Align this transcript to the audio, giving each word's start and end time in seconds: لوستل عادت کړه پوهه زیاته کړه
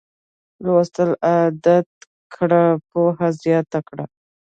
لوستل 0.65 1.09
عادت 1.29 1.89
کړه 2.35 2.63
پوهه 2.89 3.27
زیاته 3.41 3.79
کړه 3.87 4.05